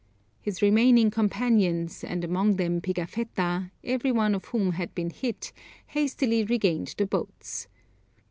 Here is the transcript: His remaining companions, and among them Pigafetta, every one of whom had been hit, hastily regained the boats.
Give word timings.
His 0.41 0.63
remaining 0.63 1.11
companions, 1.11 2.03
and 2.03 2.23
among 2.23 2.55
them 2.55 2.81
Pigafetta, 2.81 3.69
every 3.83 4.11
one 4.11 4.33
of 4.33 4.45
whom 4.45 4.71
had 4.71 4.95
been 4.95 5.11
hit, 5.11 5.53
hastily 5.85 6.43
regained 6.43 6.95
the 6.97 7.05
boats. 7.05 7.67